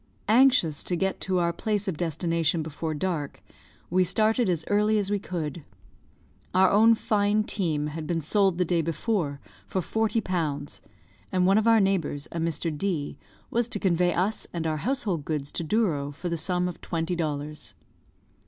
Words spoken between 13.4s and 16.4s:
was to convey us and our household goods to Douro for the